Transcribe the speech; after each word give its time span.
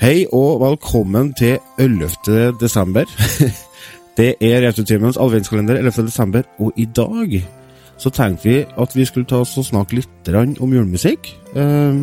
Hei 0.00 0.24
og 0.32 0.62
velkommen 0.62 1.34
til 1.36 1.58
11. 1.78 2.54
desember. 2.60 3.04
Det 4.16 4.34
er 4.40 4.68
Returtimens 4.68 5.16
adventskalender 5.20 5.76
11. 5.76 6.06
desember, 6.06 6.42
og 6.58 6.72
i 6.76 6.86
dag 6.96 7.44
så 7.98 8.10
tenkte 8.10 8.48
vi 8.48 8.54
at 8.80 8.96
vi 8.96 9.04
skulle 9.04 9.26
ta 9.26 9.42
oss 9.44 9.58
og 9.60 9.64
snakke 9.64 9.98
litt 9.98 10.30
om 10.60 10.72
julemusikk. 10.72 11.28
Eh, 11.54 12.00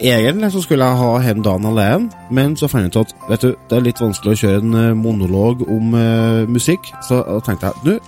egentlig 0.00 0.50
så 0.52 0.62
skulle 0.62 0.84
jeg 0.84 0.96
ha 0.98 1.20
Hjem 1.22 1.42
dagen 1.42 1.64
alene, 1.64 2.10
men 2.30 2.56
så 2.56 2.66
fant 2.66 2.82
jeg 2.82 2.90
ut 2.90 3.06
at 3.06 3.14
vet 3.28 3.42
du, 3.42 3.54
det 3.70 3.78
er 3.78 3.86
litt 3.86 4.02
vanskelig 4.02 4.34
å 4.34 4.40
kjøre 4.42 4.64
en 4.64 4.74
eh, 4.74 4.96
monolog 4.98 5.62
om 5.68 5.94
uh, 5.94 6.42
musikk, 6.50 6.90
så 7.06 7.20
da 7.22 7.38
tenkte 7.46 7.70
jeg 7.70 7.84
nå 7.84 7.98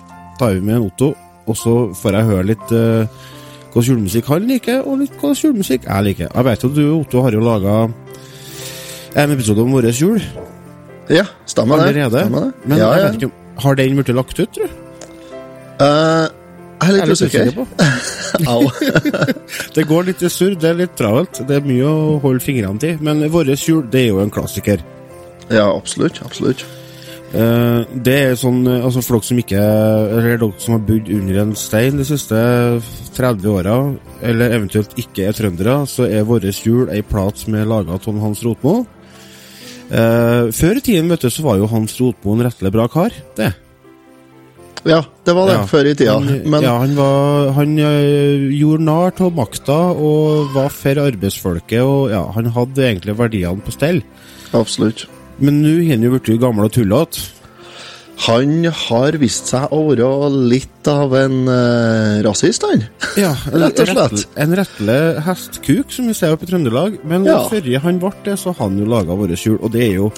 tar 0.40 0.58
vi 0.58 0.60
med 0.66 0.80
en 0.80 0.88
Otto, 0.88 1.12
og 1.46 1.56
så 1.56 1.76
får 1.94 2.18
jeg 2.18 2.30
høre 2.32 2.48
litt 2.50 2.74
uh, 2.74 3.06
hva 3.70 3.86
julemusikk 3.86 4.26
han 4.26 4.50
liker, 4.50 4.82
og 4.82 5.04
litt 5.04 5.14
hva 5.22 5.30
julemusikk 5.38 5.86
jeg 5.86 6.08
liker. 6.10 6.34
Jeg 6.34 6.48
vet 6.50 6.66
jo 6.66 6.72
du, 6.74 6.84
Otto, 6.96 7.22
har 7.22 7.38
jo 7.38 7.46
laga 7.46 7.76
en 9.16 9.34
episode 9.34 9.62
om 9.64 9.72
vår 9.76 9.90
jul 9.92 10.22
Ja, 11.12 11.24
stemmer 11.46 11.80
det. 11.80 11.88
allerede. 11.90 12.24
Stemmer 12.24 12.48
det. 12.48 12.68
Men 12.68 12.80
ja, 12.82 12.88
jeg 12.96 13.04
vet 13.06 13.20
ikke 13.20 13.30
om 13.30 13.62
Har 13.62 13.78
den 13.78 13.96
blitt 13.96 14.16
lagt 14.16 14.40
ut, 14.40 14.50
tror 14.52 14.66
du? 14.66 14.82
Uh, 15.80 16.26
jeg 16.76 16.88
er 16.88 16.92
litt 16.92 17.04
er 17.06 17.12
usikker. 17.16 17.52
Au. 18.52 18.66
Det 19.76 19.84
går 19.88 20.08
litt 20.10 20.24
i 20.24 20.28
surr, 20.32 20.56
det 20.60 20.68
er 20.68 20.80
litt 20.82 20.96
travelt. 20.98 21.40
Det 21.48 21.56
er 21.56 21.64
mye 21.64 21.88
å 21.88 22.18
holde 22.20 22.44
fingrene 22.44 22.80
til. 22.82 22.98
Men 23.00 23.24
vår 23.32 23.54
jul, 23.54 23.86
det 23.92 24.02
er 24.02 24.10
jo 24.10 24.20
en 24.20 24.32
klassiker. 24.32 24.84
ja, 25.48 25.64
absolutt. 25.70 26.20
Absolutt. 26.24 26.66
Uh, 27.32 27.82
det 28.06 28.14
er 28.14 28.36
sånn, 28.38 28.60
eh, 28.70 28.84
altså 28.86 29.00
For 29.02 29.18
dere 29.18 29.26
som 29.26 29.38
ikke 29.40 29.58
Eller 29.58 30.36
dere 30.38 30.60
som 30.62 30.76
har 30.76 30.84
bodd 30.86 31.08
under 31.10 31.40
en 31.42 31.56
stein 31.58 31.98
de 31.98 32.04
siste 32.06 32.38
30 33.16 33.48
åra, 33.50 33.74
eller 34.22 34.54
eventuelt 34.54 34.94
ikke 35.00 35.26
er 35.26 35.34
trøndere, 35.34 35.74
så 35.90 36.06
er 36.06 36.28
vår 36.28 36.46
jul 36.52 36.92
ei 36.94 37.02
plat 37.02 37.36
som 37.40 37.56
er 37.58 37.66
laga 37.66 37.96
av 37.96 38.20
Hans 38.22 38.44
Rotmo. 38.46 38.84
Eh, 39.86 40.48
før 40.56 40.80
i 40.80 40.82
tiden 40.82 41.08
vet 41.12 41.22
du, 41.22 41.30
så 41.30 41.44
var 41.46 41.60
jo 41.60 41.68
Hans 41.70 41.94
Rotmo 42.00 42.34
en 42.34 42.42
rettelig 42.48 42.72
bra 42.74 42.88
kar. 42.90 43.14
Det. 43.38 43.52
Ja, 44.86 45.00
det 45.26 45.34
var 45.34 45.46
det 45.50 45.54
Ja. 45.56 45.66
før 45.66 45.86
i 45.90 45.94
tida. 45.98 46.18
Men 46.46 46.62
ja, 46.62 46.76
han, 46.78 46.94
var, 46.94 47.50
han 47.56 47.78
eh, 47.78 48.46
gjorde 48.54 48.84
narr 48.86 49.12
av 49.26 49.32
makta 49.34 49.78
og 49.98 50.52
var 50.54 50.68
for 50.70 50.94
arbeidsfolket. 51.02 51.82
og 51.82 52.10
ja, 52.10 52.22
Han 52.32 52.46
hadde 52.54 52.82
egentlig 52.86 53.16
verdiene 53.18 53.60
på 53.62 53.72
stell. 53.74 54.02
absolutt. 54.52 55.06
Men 55.38 55.60
nå 55.62 55.82
har 55.84 55.96
han 55.96 56.02
jo 56.06 56.10
blitt 56.18 56.40
gammel 56.40 56.64
og 56.64 56.72
tullete. 56.72 57.18
Han 58.24 58.64
har 58.72 59.16
vist 59.20 59.50
seg 59.52 59.72
å 59.76 59.82
være 59.90 60.06
litt 60.48 60.88
av 60.88 61.12
en 61.18 61.42
uh, 61.50 62.22
rasist, 62.24 62.64
han. 62.64 62.86
Ja, 63.20 63.34
en, 63.52 63.58
Rett 63.60 63.82
og 63.84 63.90
slett. 63.90 64.22
En 64.40 64.54
rettelig 64.56 64.96
hestkuk, 65.26 65.92
som 65.92 66.08
vi 66.08 66.14
ser 66.16 66.32
oppe 66.32 66.48
i 66.48 66.50
Trøndelag. 66.50 66.96
Men 67.04 67.26
Ja. 67.28 67.42
før 67.50 67.68
han 67.84 68.00
ble 68.00 68.12
det, 68.24 68.38
så 68.40 68.54
har 68.54 68.70
han 68.70 68.78
jo 68.80 68.88
laga 68.88 69.16
våre 69.18 69.36
jul. 69.36 69.58
Og 69.60 69.70
det 69.74 69.84
er 69.90 69.94
jo, 69.98 70.08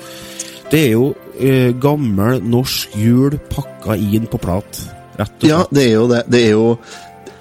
det 0.70 0.84
er 0.84 0.94
jo 0.94 1.08
eh, 1.40 1.72
gammel 1.82 2.38
norsk 2.46 2.94
jul 3.02 3.34
pakka 3.50 3.98
inn 3.98 4.30
på 4.30 4.38
plat. 4.46 4.82
Rett 5.18 5.34
og 5.34 5.42
slett. 5.42 5.50
Ja, 5.50 5.64
det 5.74 5.86
er 5.88 5.94
jo 5.96 6.06
det. 6.14 6.22
Det 6.30 6.44
er 6.46 6.50
jo 6.54 6.66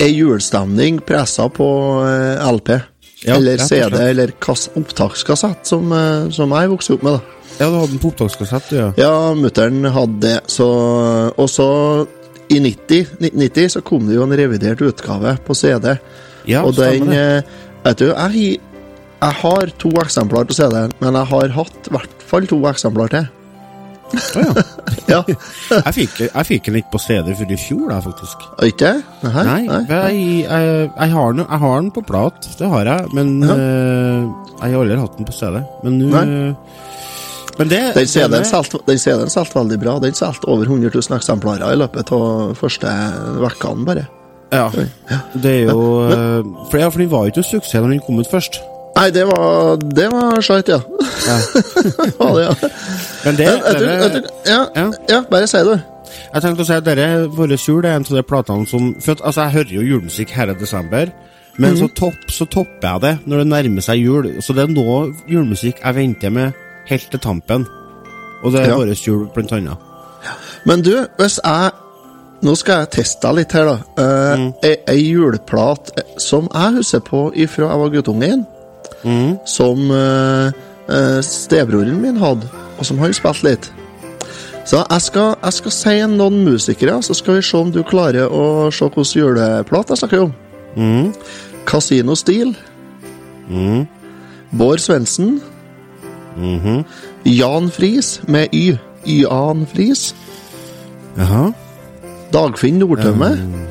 ei 0.01 0.11
julestemning 0.15 0.99
pressa 1.05 1.49
på 1.53 1.69
eh, 2.07 2.41
LP. 2.49 2.73
Ja, 3.27 3.37
eller 3.37 3.57
CD, 3.61 3.95
eller 4.11 4.33
opptakskassett, 4.77 5.65
som, 5.65 5.89
som 6.33 6.51
jeg 6.53 6.69
vokste 6.69 6.97
opp 6.97 7.05
med. 7.05 7.17
da. 7.17 7.36
Ja, 7.57 7.67
du 7.71 7.77
hadde 7.79 7.95
en 7.95 8.01
på 8.03 8.11
opptakskassett, 8.11 8.67
du, 8.69 8.75
ja. 8.77 8.89
Ja, 8.99 9.13
mutter'n 9.37 9.87
hadde 9.93 10.19
det. 10.21 10.35
Så, 10.51 10.67
og 11.33 11.47
så 11.49 11.67
i 12.53 12.59
90, 12.63 13.17
1990 13.19 13.71
så 13.73 13.81
kom 13.85 14.05
det 14.07 14.15
jo 14.19 14.23
en 14.27 14.35
revidert 14.37 14.81
utgave 14.85 15.33
på 15.47 15.55
CD. 15.57 15.95
Ja, 16.47 16.61
og 16.63 16.77
den 16.77 17.09
eh, 17.11 17.41
Vet 17.87 17.99
du, 18.01 18.05
jeg, 18.11 18.59
jeg 19.21 19.35
har 19.41 19.69
to 19.79 19.89
eksemplar 20.03 20.45
til 20.49 20.57
CD-en, 20.59 20.93
men 21.01 21.15
jeg 21.17 21.29
har 21.33 21.53
hatt 21.55 21.87
i 21.89 21.93
hvert 21.95 22.23
fall 22.29 22.47
to 22.49 22.57
eksemplar 22.69 23.11
til. 23.13 23.27
Å, 24.07 24.41
ja. 24.43 24.51
Ja, 25.11 25.21
Jeg 25.87 25.93
fikk, 25.95 26.17
jeg 26.27 26.45
fikk 26.47 26.65
den 26.69 26.77
ikke 26.81 26.93
på 26.93 26.99
CD 27.03 27.33
før 27.35 27.51
i 27.51 27.57
fjor, 27.59 27.85
da, 27.91 27.97
faktisk. 28.03 28.43
Ikke? 28.67 28.91
Nei, 29.23 29.43
Nei. 29.67 29.81
Jeg, 29.87 30.21
jeg, 30.43 30.89
jeg, 30.91 31.09
har 31.15 31.35
den, 31.35 31.43
jeg 31.45 31.61
har 31.63 31.77
den 31.81 31.89
på 31.95 32.03
plat, 32.07 32.47
det 32.59 32.69
har 32.71 32.89
jeg, 32.91 33.09
men 33.15 33.33
Ja. 33.43 33.55
eh, 33.55 34.27
jeg 34.57 34.73
har 34.73 34.81
aldri 34.83 34.99
hatt 34.99 35.17
den 35.19 35.27
på 35.29 35.35
CD. 35.37 35.59
Men 35.85 35.99
nå 36.01 36.23
Men 37.57 37.67
det 37.69 37.79
Den 37.95 38.07
CD-en 38.07 38.31
det- 38.31 39.31
solgte 39.33 39.55
veldig 39.59 39.79
bra. 39.81 39.99
Den 39.99 40.13
solgte 40.13 40.47
over 40.47 40.65
100 40.65 40.91
000 40.93 41.17
eksemplarer 41.17 41.73
i 41.73 41.75
løpet 41.75 42.11
av 42.11 42.55
første 42.59 42.87
vekkene, 43.41 43.85
bare. 43.85 44.07
Ja. 44.51 44.69
Det 45.35 45.51
er 45.51 45.63
jo 45.71 45.79
men, 46.07 46.55
for, 46.71 46.77
ja, 46.79 46.87
for 46.89 46.99
den 46.99 47.09
var 47.11 47.25
jo 47.25 47.31
ikke 47.33 47.43
suksess 47.43 47.73
når 47.81 47.89
den 47.89 47.99
kom 48.05 48.19
ut 48.19 48.29
først. 48.31 48.59
Nei, 48.97 49.09
det 49.11 49.25
var 49.27 49.75
Det 49.77 50.07
var 50.11 50.39
skjønt, 50.41 50.67
ja. 50.71 50.79
Ja. 51.27 51.37
ja, 52.19 52.29
det, 52.33 52.45
ja. 52.45 52.53
Men 53.25 53.35
det, 53.35 53.47
Men, 53.47 53.81
dere- 53.81 54.05
etter, 54.05 54.23
ja, 54.47 54.65
Ja. 54.75 54.91
ja, 55.09 55.21
bare 55.29 55.47
si 55.47 55.57
det. 55.57 55.81
Jeg 56.33 56.41
tenkte 56.41 56.63
å 56.63 56.65
si 56.65 56.73
at 56.73 56.83
dere, 56.87 57.27
Våre 57.27 57.57
jul 57.59 57.85
er 57.85 57.97
en 57.97 58.05
av 58.07 58.15
de 58.15 58.23
platene 58.23 58.67
som 58.67 58.93
for 59.01 59.11
at, 59.17 59.21
altså 59.21 59.41
Jeg 59.47 59.51
hører 59.57 59.73
jo 59.75 59.81
julemusikk 59.81 60.29
hele 60.31 60.55
desember, 60.55 61.11
men 61.57 61.73
Mhm. 61.73 61.77
så, 61.81 61.87
topp, 61.95 62.15
så 62.29 62.45
topper 62.49 62.87
jeg 62.87 63.01
det 63.01 63.19
når 63.27 63.37
det 63.43 63.47
nærmer 63.47 63.81
seg 63.81 63.99
jul. 64.05 64.23
Så 64.41 64.53
det 64.55 64.63
er 64.69 64.73
nå 64.73 65.13
julemusikk 65.27 65.83
jeg 65.83 65.95
venter 65.95 66.29
med 66.31 66.53
helt 66.89 67.09
til 67.11 67.19
tampen. 67.19 67.65
Og 68.43 68.51
det 68.53 68.61
er 68.61 68.69
Ja. 68.69 68.75
vårt 68.77 69.07
jul, 69.07 69.27
blant 69.33 69.51
annet. 69.51 69.77
Men 70.65 70.81
du, 70.81 71.07
hvis 71.19 71.39
jeg 71.43 71.71
Nå 72.43 72.53
skal 72.55 72.83
jeg 72.83 72.89
teste 72.91 73.21
deg 73.27 73.35
litt 73.35 73.51
her, 73.51 73.65
da. 73.65 73.77
Eh, 73.97 74.37
Mm. 74.37 74.53
ei, 74.87 75.11
juleplat 75.11 75.89
som 76.21 76.47
jeg 76.53 76.73
husker 76.75 76.99
på 76.99 77.31
ifra 77.33 77.69
jeg 77.71 77.79
var 77.79 77.89
guttungen, 77.89 78.45
Mm. 79.03 79.39
som 79.43 79.89
eh, 79.91 80.51
eh, 80.87 81.21
stebroren 81.21 81.99
min 81.99 82.17
hadde, 82.17 82.47
og 82.77 82.85
som 82.85 82.99
han 82.99 83.11
spilte 83.13 83.43
litt. 83.43 83.71
Så 84.65 84.85
jeg 84.87 85.01
skal, 85.01 85.35
jeg 85.43 85.53
skal 85.53 85.71
si 85.71 85.89
noen 86.15 86.45
musikere, 86.45 87.01
så 87.01 87.15
skal 87.15 87.33
vi 87.35 87.41
se 87.41 87.57
om 87.57 87.71
du 87.71 87.81
klarer 87.83 88.29
å 88.29 88.71
se 88.71 88.85
hvilken 88.85 89.21
juleplat 89.23 89.89
jeg 89.89 89.97
snakker 89.97 90.21
om. 90.21 90.33
Mm. 90.77 91.13
Casino 91.65 92.13
Steel. 92.15 92.55
Mm. 93.49 93.87
Bård 94.55 94.77
Svendsen. 94.79 95.41
Mhm. 96.37 96.83
Jan 97.25 97.71
Friis 97.73 98.21
med 98.27 98.53
Y. 98.53 98.77
Jan 99.05 99.65
Friis. 99.73 100.13
Jaha. 101.17 101.51
Dagfinn 102.33 102.79
Nordtømme. 102.79 103.31
Faen? 103.37 103.65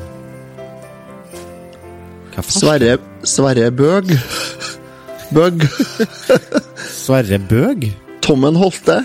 Sverre, 2.47 2.97
Sverre 3.23 3.71
Bøg. 3.71 4.11
Bøg. 5.33 5.63
Sverre 6.91 7.39
Bøg? 7.49 7.87
Tommen 8.21 8.55
Holte. 8.59 8.99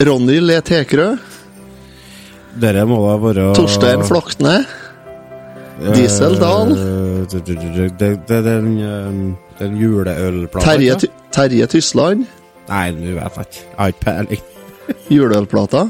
Ronny 0.00 0.38
Le 0.40 0.60
Tekrø. 0.64 1.14
Dere 2.60 2.84
må 2.88 2.98
da 3.06 3.16
være 3.22 3.48
Torstein 3.56 4.02
Flakne. 4.04 4.58
Diesel 5.94 6.36
Dahl. 6.40 6.72
Eh, 6.74 7.24
Det 7.30 8.36
er 8.36 8.42
den, 8.42 8.70
eh, 8.78 9.36
den 9.60 9.76
juleølplata. 9.80 10.66
Terje, 10.66 10.96
Terje 11.32 11.66
Tysland. 11.70 12.26
Nei, 12.70 12.84
du 12.96 13.14
vet 13.16 13.38
ikke. 13.44 13.62
Jeg 13.62 13.78
har 13.78 13.92
ikke 13.94 14.04
peiling. 14.04 14.42
Juleølplata. 15.16 15.84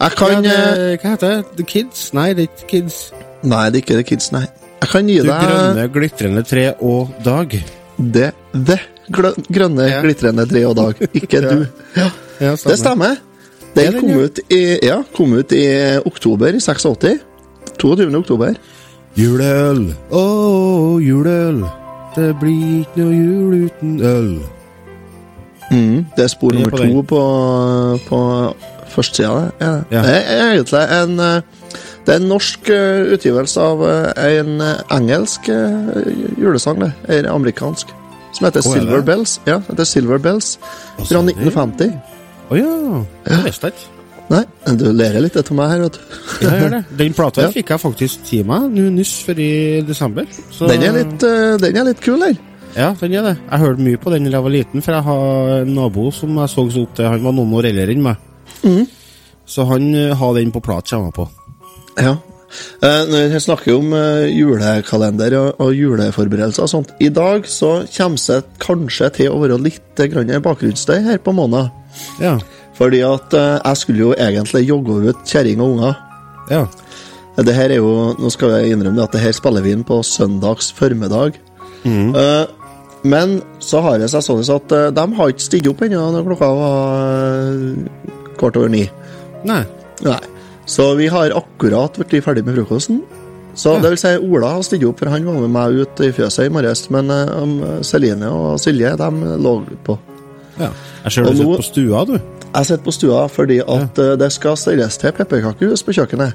Jeg 0.00 0.10
kan 0.16 0.44
Ja, 0.44 0.50
eh, 0.50 0.74
det- 0.76 1.00
Hva 1.02 1.10
heter 1.16 1.28
det? 1.36 1.56
The 1.56 1.64
Kids? 1.64 2.04
Nei, 2.16 2.28
det 2.34 2.46
er 2.46 2.52
ikke 2.52 2.68
Kids. 2.70 3.00
Nei, 3.42 3.64
det 3.70 3.76
er 3.80 3.82
ikke 3.84 3.98
The 4.00 4.06
Kids, 4.08 4.30
nei. 4.32 4.44
Jeg 4.82 4.88
kan 4.92 5.08
gi 5.08 5.16
deg 5.20 5.28
grønne, 5.48 5.84
glitrende 5.92 6.42
tre 6.46 6.66
og 6.80 7.12
dag. 7.24 7.56
det, 7.98 8.32
det 8.52 8.80
grønne, 9.12 9.86
Ja. 9.90 10.00
glitrende 10.02 10.46
tre 10.48 10.64
og 10.68 10.76
dag. 10.76 10.94
Ikke 11.14 11.40
du. 11.50 11.66
Ja. 11.96 12.10
stemmer. 12.56 12.70
Det 12.70 12.78
stemmer. 12.78 13.16
Ja, 13.76 13.90
Den 13.90 14.00
kom 14.00 14.10
ut 14.24 14.38
i, 14.50 14.78
ja, 14.82 15.02
kom 15.16 15.32
ut 15.36 15.52
i 15.52 15.64
oktober 16.06 16.48
i 16.56 16.60
86. 16.60 17.18
22. 17.78 18.14
oktober. 18.16 18.54
Juleøl, 19.16 19.94
å, 20.10 20.22
juleøl. 21.00 21.62
Det 22.16 22.30
blir 22.40 22.80
ikke 22.80 23.02
noe 23.02 23.16
jul 23.16 23.66
uten 23.66 24.00
øl. 24.00 24.30
Mm, 25.70 26.06
det 26.16 26.24
er 26.24 26.30
spor 26.30 26.54
er 26.54 26.58
nummer 26.58 26.70
på 26.70 26.78
to 26.78 27.02
på, 27.10 27.20
på 28.08 28.20
førstesida. 28.94 29.50
Ja. 29.60 29.72
Ja. 29.90 30.02
Det 30.06 30.16
er 30.16 30.52
egentlig 30.52 30.82
en 31.02 31.20
eh, 31.20 31.42
Det 32.06 32.14
er 32.14 32.20
en 32.20 32.28
norsk 32.30 32.68
eh, 32.70 33.12
utgivelse 33.16 33.60
av 33.60 33.82
eh, 33.82 34.38
en 34.38 34.62
engelsk 34.94 35.48
julesang, 36.38 36.80
det. 36.84 36.92
En 37.18 37.26
amerikansk. 37.26 37.90
Som 38.32 38.46
heter 38.46 38.62
er? 38.62 38.70
Silver 38.70 39.02
Bells. 39.02 39.40
Ja, 39.46 39.58
det 39.58 39.74
heter 39.74 39.84
Silver 39.84 40.18
Bells 40.18 40.58
fra 40.96 41.20
1950. 41.24 41.92
Å 42.50 42.60
ja. 42.60 43.02
Det 43.26 43.42
visste 43.48 43.70
jeg 43.70 43.76
ikke. 43.76 43.95
Nei, 44.26 44.42
du 44.74 44.88
ler 44.90 45.20
litt 45.22 45.36
etter 45.38 45.54
meg 45.54 45.70
her, 45.70 45.84
vet 45.86 45.96
du. 45.98 46.18
Ja, 46.42 46.50
jeg 46.50 46.64
gjør 46.64 46.74
det. 46.74 46.82
Den 47.00 47.14
plata 47.14 47.44
Ja. 47.46 47.52
fikk 47.54 47.70
jeg 47.70 47.82
faktisk 47.82 48.26
til 48.26 48.44
meg 48.48 48.66
nå 48.74 48.88
nyss 48.96 49.14
før 49.26 49.40
i 49.44 49.52
desember. 49.86 50.26
Så, 50.50 50.66
Den 50.70 50.82
er 50.82 50.96
litt, 50.98 51.26
eh, 51.26 51.56
den 51.62 51.78
er 51.78 51.88
litt 51.92 52.02
kul, 52.02 52.18
den. 52.24 52.38
Ja, 52.76 52.90
den 53.00 53.14
er 53.16 53.22
det. 53.30 53.36
Jeg 53.38 53.62
hørte 53.62 53.86
mye 53.86 54.00
på 54.02 54.12
den 54.12 54.26
da 54.26 54.34
jeg 54.36 54.44
var 54.44 54.52
liten, 54.52 54.82
for 54.84 54.92
jeg 54.98 55.06
har 55.06 55.52
en 55.62 55.74
nabo 55.78 56.10
som 56.12 56.34
jeg 56.42 56.52
så 56.52 56.66
så 56.74 56.82
opp 56.84 56.96
til. 56.98 57.08
Han 57.08 57.24
var 57.24 57.36
noen 57.38 57.54
år 57.56 57.70
eldre 57.70 57.94
enn 57.94 58.02
meg. 58.04 58.16
Mm. 58.66 58.86
Så 59.46 59.64
han 59.70 59.94
uh, 59.94 60.14
har 60.18 60.34
den 60.34 60.50
på 60.52 60.60
plat, 60.60 60.90
kommer 60.90 61.12
jeg 61.12 61.16
på. 61.16 61.28
Ja. 62.02 62.16
Eh, 62.82 63.02
når 63.10 63.32
vi 63.32 63.40
snakker 63.42 63.74
om 63.74 63.92
eh, 63.96 64.28
julekalender 64.30 65.34
og, 65.40 65.48
og 65.64 65.72
juleforberedelser 65.74 66.62
og 66.62 66.70
sånt 66.70 66.92
I 67.02 67.08
dag 67.12 67.46
så 67.50 67.80
kommer 67.96 68.20
det 68.22 68.58
kanskje 68.62 69.08
til 69.18 69.32
å 69.34 69.40
være 69.42 69.58
litt 69.60 69.98
bakgrunnsstøy 70.44 71.00
her 71.08 71.18
på 71.24 71.34
måneden. 71.36 71.72
Ja. 72.22 72.36
Fordi 72.76 73.00
at 73.06 73.32
eh, 73.34 73.54
jeg 73.64 73.76
skulle 73.82 74.04
jo 74.04 74.12
egentlig 74.14 74.66
jogge 74.68 74.98
ut 75.10 75.22
kjerring 75.28 75.60
og 75.64 75.76
unger. 75.76 75.96
Ja. 76.50 76.66
Det 77.36 77.52
her 77.56 77.72
er 77.74 77.80
jo, 77.82 78.14
Nå 78.18 78.30
skal 78.32 78.54
jeg 78.60 78.72
innrømme 78.76 79.02
at 79.04 79.12
det 79.12 79.20
her 79.20 79.32
spiller 79.36 79.64
vi 79.64 79.72
inn 79.76 79.84
på 79.84 79.98
søndags 80.04 80.70
formiddag. 80.76 81.36
Eh, 81.86 82.46
men 83.06 83.36
så 83.62 83.80
har 83.84 83.98
det 84.02 84.08
seg 84.10 84.24
sånn 84.26 84.40
at 84.56 84.72
eh, 84.74 84.88
de 84.96 85.04
har 85.18 85.32
ikke 85.32 85.44
stilt 85.44 85.68
opp 85.70 85.84
ennå 85.86 86.00
når 86.14 86.24
klokka 86.30 86.48
var 86.56 87.52
kvart 88.40 88.56
over 88.60 88.72
ni. 88.72 88.86
Nei. 89.46 89.62
Nei. 90.04 90.20
Så 90.66 90.88
vi 90.98 91.06
har 91.12 91.30
akkurat 91.36 91.96
blitt 92.00 92.24
ferdig 92.24 92.44
med 92.44 92.56
frokosten. 92.58 93.02
Så 93.56 93.76
Ja. 93.76 93.80
det 93.80 93.90
vil 93.94 93.98
si 94.02 94.10
Ola 94.20 94.50
har 94.56 94.62
stilt 94.66 94.84
opp, 94.84 94.98
for 95.00 95.08
han 95.08 95.24
var 95.24 95.38
med 95.40 95.52
meg 95.54 95.78
ut 95.80 96.00
i 96.04 96.10
fjøset 96.12 96.46
i 96.48 96.52
morges. 96.52 96.90
Men 96.92 97.08
um, 97.10 97.54
Celine 97.86 98.28
og 98.28 98.58
Silje 98.60 98.90
de 99.00 99.10
lå 99.40 99.54
på. 99.86 99.96
Ja. 100.58 100.70
Jeg 101.04 101.12
ser 101.12 101.22
du 101.22 101.28
har 101.28 101.36
sitter 101.36 101.56
på 101.56 101.66
stua, 101.68 102.04
du. 102.04 102.16
Jeg 102.54 102.66
sitter 102.66 102.84
på 102.84 102.94
stua 102.94 103.26
fordi 103.28 103.60
at 103.60 104.00
ja. 104.00 104.16
det 104.16 104.32
skal 104.32 104.56
stelles 104.56 104.98
til 105.02 105.12
pepperkakehus 105.16 105.84
på 105.86 105.94
kjøkkenet. 105.98 106.32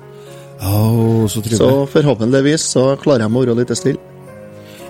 Oh, 0.62 1.26
så. 1.28 1.42
Så 1.42 1.70
forhåpentligvis 1.90 2.62
så 2.76 2.96
klarer 3.02 3.26
jeg 3.26 3.34
å 3.34 3.42
være 3.42 3.56
litt 3.64 3.74
stille. 3.78 4.12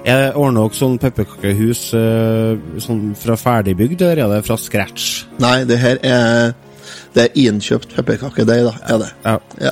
Jeg 0.01 0.31
ordner 0.33 0.65
også 0.65 0.81
sånn 0.81 0.97
pepperkakehus 1.01 1.83
eh, 1.93 2.57
sånn 2.81 3.11
fra 3.15 3.37
ferdigbygd, 3.37 4.01
eller 4.01 4.23
er 4.25 4.33
det 4.33 4.47
fra 4.47 4.57
scratch? 4.57 5.27
Nei, 5.43 5.61
det 5.69 5.77
her 5.81 6.01
er 6.01 6.53
Det 7.13 7.23
er 7.27 7.37
innkjøpt 7.37 7.93
pepperkakedeig, 7.95 8.63
da. 8.65 8.71
Er 8.87 8.99
det. 9.01 9.09
Ja. 9.25 9.37
Ja. 9.67 9.71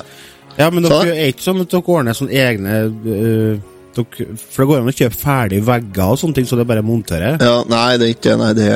Ja, 0.58 0.70
men 0.70 0.84
Så- 0.84 1.02
dere 1.02 1.16
er 1.16 1.32
ikke 1.32 1.42
sånn 1.42 1.60
at 1.60 1.70
dere 1.72 1.82
ordner 1.88 2.12
sånne 2.12 2.36
egne 2.36 2.74
øh, 3.06 3.58
dere, 3.96 4.26
For 4.40 4.62
det 4.62 4.68
går 4.70 4.82
an 4.82 4.90
å 4.92 4.96
kjøpe 4.96 5.18
ferdige 5.18 5.66
vegger 5.66 6.12
og 6.14 6.20
sånne 6.20 6.38
ting, 6.38 6.48
så 6.48 6.58
det 6.58 6.64
er 6.64 6.70
bare 6.70 6.84
å 6.84 6.86
montere? 6.86 7.30
Ja, 7.42 7.56
nei, 7.70 7.86
det 8.00 8.06
er 8.06 8.12
ikke 8.14 8.36
Nei, 8.40 8.50
det, 8.58 8.68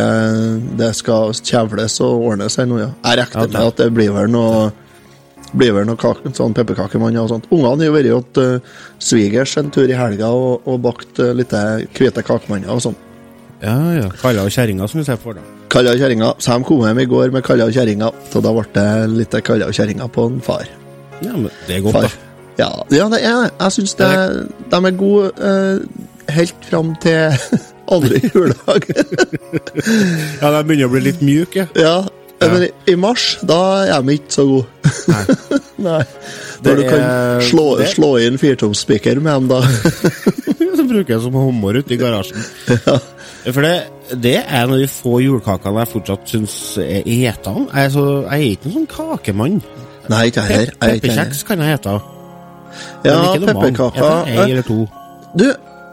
det 0.81 0.91
skal 0.99 1.35
kjevles 1.39 2.01
og 2.05 2.25
ordnes 2.33 2.59
ennå, 2.59 2.79
nå, 2.79 2.83
ja. 2.83 2.91
Jeg 3.11 3.21
regner 3.23 3.47
Ja, 3.47 3.53
med 3.55 3.69
at 3.73 3.83
det 3.85 3.91
blir 3.95 4.17
vel 4.17 4.33
noe 4.35 4.65
blir 5.55 5.71
vel 5.71 5.87
noe 5.87 5.99
kake, 6.01 6.33
sånn 6.35 6.55
pepperkakemann 6.57 7.15
og 7.21 7.29
sånt. 7.31 7.45
Ungene 7.55 7.85
har 7.85 7.87
jo 7.87 7.95
vært 7.95 8.11
hos 8.11 8.41
uh, 8.43 8.81
svigers 8.99 9.53
en 9.61 9.71
tur 9.71 9.87
i 9.87 9.95
helga 9.95 10.33
og, 10.35 10.65
og 10.67 10.81
bakt 10.83 11.21
uh, 11.23 11.31
litt 11.37 11.55
hvite 11.95 12.25
kakemanner 12.27 12.73
og 12.75 12.83
sånn. 12.83 12.97
Ja, 13.63 13.77
ja. 13.95 14.09
Kalla 14.19 14.45
og 14.45 14.53
kjerringa, 14.53 14.89
som 14.91 15.01
vi 15.01 15.07
ser 15.07 15.21
for, 15.21 15.39
da. 15.39 15.45
Kalla 15.73 15.95
og 15.95 16.03
kjerringa. 16.03 16.35
Så 16.43 16.59
de 16.59 16.67
kom 16.67 16.83
hjem 16.85 17.05
i 17.05 17.09
går 17.09 17.33
med 17.35 17.47
kalla 17.47 17.69
og 17.71 17.77
kjerringa, 17.77 18.11
så 18.33 18.43
da 18.45 18.53
ble 18.57 18.67
det 18.75 18.89
litt 19.15 19.39
kalla 19.47 19.71
og 19.71 19.79
kjerringa 19.79 20.11
på 20.13 20.27
en 20.33 20.43
far. 20.45 20.67
Ja, 21.23 21.33
men 21.33 21.51
det 21.69 21.79
er 21.79 21.85
godt, 21.87 22.01
far. 22.01 22.11
da. 22.11 22.34
Ja, 22.59 22.71
ja, 22.91 23.07
det 23.11 23.21
er 23.25 23.39
det. 23.43 23.53
Jeg 23.61 23.73
syns 23.79 23.95
de 23.99 24.09
er 24.09 24.99
gode 24.99 25.31
uh, 25.39 25.81
helt 26.35 26.69
fram 26.69 26.95
til 27.03 27.33
andre 27.95 28.21
juledag. 28.35 28.91
Ja, 30.43 30.51
de 30.51 30.61
begynner 30.67 30.87
å 30.87 30.93
bli 30.93 31.03
litt 31.09 31.25
mjuke, 31.25 31.69
Ja, 31.79 32.05
men 32.45 32.67
i, 32.91 32.95
mars, 32.99 33.39
da 33.47 33.59
er 33.87 34.03
de 34.05 34.17
ikke 34.19 34.35
så 34.35 34.45
gode. 34.49 34.91
Nei. 35.09 35.25
Nei. 35.89 36.01
Når 36.65 36.79
du 36.79 36.83
kan 36.89 37.05
slå, 37.45 37.65
slå 37.89 38.11
inn 38.25 38.39
firtomspiker 38.41 39.21
med 39.23 39.35
dem, 39.35 39.49
da. 39.53 39.61
Så 40.75 40.87
bruker 40.89 41.15
jeg 41.15 41.23
som 41.25 41.37
hummer 41.39 41.79
ute 41.79 41.95
i 41.95 41.99
garasjen. 42.01 42.41
Ja. 42.73 42.97
For 43.45 43.61
det, 43.65 43.75
det 44.25 44.39
er 44.41 44.63
en 44.63 44.75
av 44.75 44.81
de 44.81 44.89
få 44.91 45.19
julekakene 45.23 45.85
jeg 45.85 45.93
fortsatt 45.93 46.33
syns 46.33 46.57
er 46.81 47.05
etende. 47.05 47.69
Jeg, 47.71 47.93
jeg 47.95 48.41
er 48.41 48.49
ikke 48.49 48.71
en 48.71 48.77
sånn 48.79 48.91
kakemann. 48.91 49.61
Nei, 50.13 50.27
ikke 50.31 50.49
heller. 50.49 50.75
Er 50.81 50.99
Pepperkjeks 50.99 51.47
kan 51.49 51.65
jeg 51.65 51.77
hete. 51.77 51.99
Ja, 53.05 53.35
pepperkaka. 53.47 54.11
En 54.27 54.39
eller 54.51 54.63
to. 54.67 54.87
Du, 55.37 55.47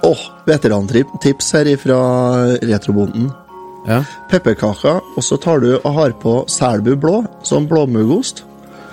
åh, 0.03 0.17
veterantips 0.47 1.51
her 1.53 1.65
ifra 1.71 1.97
Retrobonden. 2.61 3.31
Ja. 3.87 4.03
Pepperkaker, 4.29 4.99
og 5.17 5.23
så 5.25 5.37
tar 5.41 5.59
du 5.63 5.71
og 5.83 5.93
har 5.95 6.11
på 6.21 6.43
Selbu 6.47 6.95
blå, 7.01 7.23
som 7.43 7.67
blåmuggost. 7.67 8.43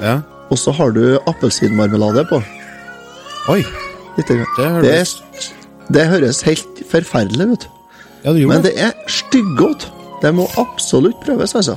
ja. 0.00 0.20
Og 0.50 0.56
så 0.56 0.72
har 0.72 0.90
du 0.96 1.18
appelsinmarmelade 1.28 2.22
på. 2.30 2.38
Oi, 3.52 3.58
Litt 4.16 4.28
det 4.28 4.38
Det, 4.56 4.68
høres 4.72 5.10
Det, 5.20 5.42
det 5.92 6.06
høres 6.08 6.40
helt 6.42 6.80
forferdelig 6.90 7.46
ut. 7.52 7.66
Ja, 8.24 8.32
det 8.32 8.46
Men 8.48 8.62
det. 8.62 8.72
det 8.72 8.82
er 8.86 8.92
stygggodt. 9.06 9.84
Det 10.22 10.32
må 10.34 10.46
absolutt 10.56 11.20
prøves, 11.26 11.54
altså. 11.54 11.76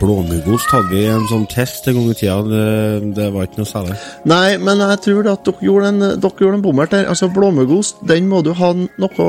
Blåmuggost 0.00 0.70
hadde 0.74 0.90
vi 0.92 1.04
en 1.08 1.26
sånn 1.30 1.46
test 1.50 1.86
en 1.88 1.96
gang 1.98 2.10
i 2.12 2.16
tida. 2.18 2.36
Det, 2.48 3.12
det 3.16 3.28
var 3.34 3.46
ikke 3.48 3.60
noe 3.62 3.70
særlig. 3.70 3.96
Nei, 4.28 4.56
men 4.60 4.82
jeg 4.84 5.00
tror 5.06 5.28
at 5.32 5.44
dere 5.46 5.66
gjorde 5.68 5.90
en, 5.92 6.00
dere 6.22 6.44
gjorde 6.44 6.58
en 6.58 6.64
bommert 6.64 6.94
der. 6.94 7.08
Altså, 7.10 7.30
Blåmuggost 7.32 8.02
den 8.08 8.28
må 8.30 8.42
du 8.44 8.52
ha 8.58 8.72
noe 8.74 9.28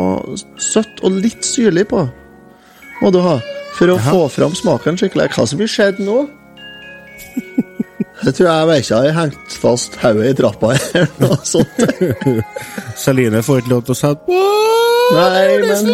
søtt 0.62 1.04
og 1.06 1.20
litt 1.24 1.46
syrlig 1.48 1.88
på. 1.92 2.06
Må 3.04 3.12
du 3.14 3.22
ha. 3.26 3.38
For 3.76 3.92
å 3.92 4.00
Aha. 4.00 4.12
få 4.16 4.28
fram 4.32 4.56
smaken 4.56 4.98
skikkelig. 5.00 5.30
Hva 5.36 5.46
som 5.48 5.60
blir 5.60 5.72
skjedd 5.72 6.00
nå? 6.04 6.24
Jeg 8.26 8.34
tror 8.38 8.48
jeg 8.48 8.84
ikke 8.86 9.00
har 9.04 9.18
hengt 9.20 9.56
fast 9.62 9.98
hodet 10.02 10.30
i 10.32 10.36
trappa 10.40 10.72
eller 10.78 11.10
noe 11.22 11.38
sånt. 11.46 11.82
Celine 13.04 13.44
får 13.46 13.62
ikke 13.62 13.74
lov 13.76 13.84
til 13.86 13.94
å 13.94 14.00
sette 14.00 14.44
Nei, 15.06 15.60
men 15.62 15.90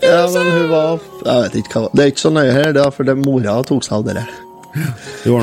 Ja, 0.00 0.22
men 0.32 0.52
hun 0.54 0.68
var 0.70 1.00
Jeg 1.26 1.42
vet 1.44 1.56
ikke 1.60 1.80
hva 1.82 1.90
Det 1.92 2.04
er 2.04 2.12
ikke 2.12 2.22
så 2.22 2.30
nøye 2.32 2.54
her, 2.56 2.72
det 2.72 2.84
er 2.84 2.94
fordi 2.94 3.14
mora 3.20 3.58
tok 3.68 3.84
seg 3.84 3.98
av 3.98 4.06
det. 4.08 4.24
Du 5.24 5.34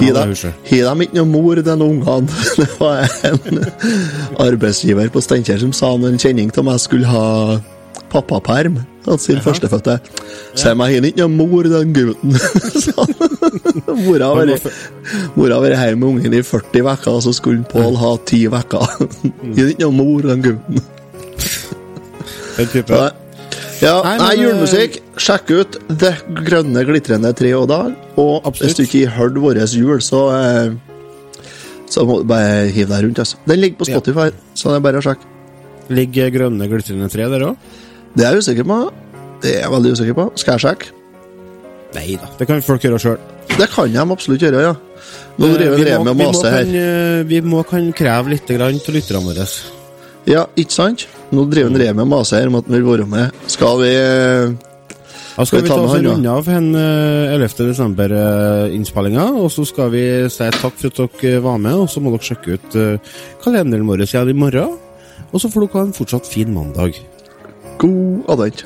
dem 0.88 1.02
ikke 1.04 1.18
noe 1.20 1.28
mor, 1.30 1.60
den 1.62 1.82
ungene? 1.84 2.28
Det 2.58 2.68
var 2.80 3.04
en 3.28 3.60
arbeidsgiver 4.40 5.10
på 5.12 5.24
Steinkjer 5.24 5.60
som 5.66 5.74
sa 5.76 5.92
når 6.00 6.16
en 6.16 6.22
kjenning 6.22 6.54
av 6.56 6.68
meg 6.70 6.80
skulle 6.82 7.10
ha 7.12 7.26
pappaperm 8.08 8.80
av 9.08 9.20
sin 9.20 9.42
førstefødte. 9.44 9.98
Se 10.56 10.72
meg, 10.80 10.96
har 10.96 11.08
ikke 11.10 11.26
noe 11.26 11.34
mor, 11.36 11.68
den 11.68 11.94
gutten. 11.96 12.38
sa 12.86 13.04
han. 13.04 13.14
Mora 13.98 14.32
har 14.32 15.64
vært 15.66 15.76
hjemme 15.76 16.00
med 16.02 16.10
ungen 16.10 16.40
i 16.40 16.44
40 16.44 16.88
uker, 16.88 17.12
og 17.12 17.24
så 17.28 17.36
skulle 17.36 17.68
Pål 17.68 18.00
ha 18.00 18.16
10 18.24 18.48
uker. 18.48 18.88
Har 18.88 19.72
ikke 19.76 19.84
noe 19.86 19.96
mor, 19.96 20.24
den 20.28 20.44
gutten. 20.46 20.84
Den 22.58 22.72
type. 22.74 23.08
Ja, 23.82 24.02
Nei, 24.02 24.16
nei, 24.18 24.28
men, 24.34 24.42
julemusikk. 24.42 24.96
Sjekk 25.22 25.52
ut 25.54 25.76
Det 26.02 26.10
grønne 26.48 26.82
glitrende 26.88 27.30
tre 27.38 27.52
og 27.58 27.68
dag. 27.70 27.92
Og 28.18 28.42
Absolutt. 28.48 28.64
hvis 28.64 28.78
du 28.80 28.84
ikke 28.88 29.10
har 29.12 29.18
hørt 29.22 29.38
vår 29.44 29.60
jul, 29.70 30.00
så 30.02 30.22
eh, 30.34 30.72
Så 31.90 32.04
må 32.06 32.20
du 32.22 32.28
bare 32.28 32.68
hive 32.74 32.90
deg 32.90 33.06
rundt. 33.06 33.20
Altså. 33.24 33.38
Den 33.48 33.60
ligger 33.62 33.78
på 33.78 33.88
Ja. 33.88 33.96
Spotify, 34.00 34.30
så 34.58 34.70
det 34.74 34.76
er 34.76 34.86
bare 34.88 34.98
å 35.00 35.06
sjekke. 35.06 35.34
Ligger 35.90 36.30
grønne 36.34 36.68
glitrende 36.68 37.10
tre 37.10 37.30
der 37.32 37.46
òg? 37.48 37.56
Det 38.18 38.26
er 38.26 38.34
jeg 38.34 38.44
usikker 38.44 38.66
på. 38.68 38.80
Det 39.42 39.54
er 39.56 39.62
jeg 39.62 39.72
veldig 39.72 39.92
usikker 39.94 40.14
på. 40.18 40.26
Skal 40.36 40.58
jeg 40.58 40.66
sjekke? 40.66 40.92
Nei 41.96 42.18
da, 42.20 42.28
det 42.38 42.48
kan 42.50 42.62
folk 42.62 42.82
gjøre 42.84 43.00
sjøl. 43.00 43.18
Det 43.58 43.70
kan 43.72 43.88
de 43.94 43.98
absolutt 44.04 44.42
gjøre, 44.44 44.62
ja. 44.62 44.74
Nå 45.40 45.48
driver 45.54 45.78
vi 45.78 45.86
med 45.86 46.12
å 46.12 46.18
mase 46.18 46.50
her. 46.52 46.66
eh, 46.68 47.24
Vi 47.24 47.40
må 47.42 47.64
kan 47.66 47.94
kreve 47.94 48.30
litt 48.34 48.50
av 48.52 48.72
lytterne 48.74 49.24
våre. 49.24 49.46
Ja, 50.28 50.46
ikke 50.60 50.76
sant? 50.76 51.06
Nå 51.32 51.46
driver 51.48 51.72
han 51.72 51.80
Remi 51.80 52.04
og 52.04 52.10
maser 52.12 52.42
her 52.42 52.50
om 52.52 52.58
at 52.60 52.68
han 52.68 52.76
vil 52.76 52.88
være 52.88 53.08
med. 53.10 53.36
Skal 53.52 53.80
vi 53.80 53.92
eh, 53.96 54.56
Da 55.38 55.46
skal 55.48 55.64
vi 55.64 55.70
ta 55.70 55.78
oss 55.80 55.96
en 55.96 56.08
runde 56.10 56.34
av 56.34 56.48
den 56.50 56.72
eh, 56.76 57.36
11. 57.38 57.68
desember-innspillinga, 57.70 59.28
og 59.40 59.52
så 59.54 59.64
skal 59.68 59.92
vi 59.94 60.04
si 60.34 60.50
takk 60.60 60.76
for 60.80 60.92
at 60.92 61.20
dere 61.22 61.44
var 61.46 61.62
med, 61.64 61.78
og 61.86 61.92
så 61.92 62.04
må 62.04 62.12
dere 62.16 62.28
sjekke 62.28 62.58
ut 62.58 62.80
eh, 62.80 63.14
kalenderen 63.44 63.88
vår 63.88 64.04
igjen 64.08 64.34
i 64.34 64.38
morgen. 64.38 64.76
Og 65.32 65.44
så 65.44 65.52
får 65.52 65.68
dere 65.68 65.80
ha 65.80 65.86
en 65.88 65.96
fortsatt 65.96 66.28
fin 66.28 66.52
mandag. 66.56 67.00
god 67.78 68.34
advent? 68.34 68.66